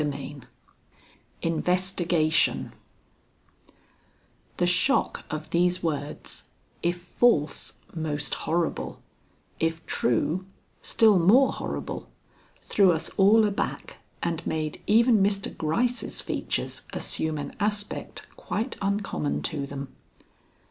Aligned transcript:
XXX 0.01 0.45
INVESTIGATION 1.43 2.73
The 4.57 4.65
shock 4.65 5.23
of 5.29 5.51
these 5.51 5.83
words 5.83 6.49
if 6.81 6.97
false, 6.99 7.73
most 7.93 8.33
horrible; 8.33 8.99
if 9.59 9.85
true, 9.85 10.47
still 10.81 11.19
more 11.19 11.53
horrible 11.53 12.09
threw 12.63 12.91
us 12.91 13.09
all 13.09 13.45
aback 13.45 13.97
and 14.23 14.43
made 14.47 14.81
even 14.87 15.21
Mr. 15.21 15.55
Gryce's 15.55 16.19
features 16.19 16.81
assume 16.93 17.37
an 17.37 17.55
aspect 17.59 18.25
quite 18.35 18.77
uncommon 18.81 19.43
to 19.43 19.67
them. 19.67 19.89